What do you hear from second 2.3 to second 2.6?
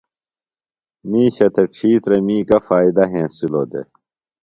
گہ